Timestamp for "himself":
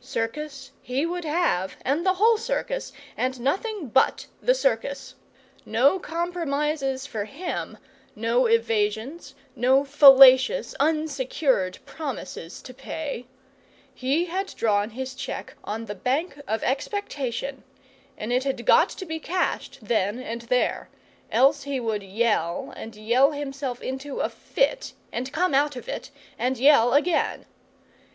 23.32-23.82